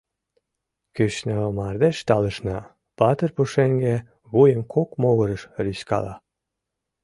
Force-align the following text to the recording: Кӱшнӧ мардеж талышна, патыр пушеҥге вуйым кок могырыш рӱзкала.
Кӱшнӧ 0.95 1.35
мардеж 1.57 1.97
талышна, 2.07 2.57
патыр 2.97 3.29
пушеҥге 3.35 3.95
вуйым 4.31 4.61
кок 4.73 4.89
могырыш 5.01 5.41
рӱзкала. 5.63 6.15